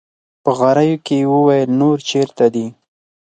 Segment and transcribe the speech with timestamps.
[0.43, 2.67] په غريو کې يې وويل: نور چېرته دي؟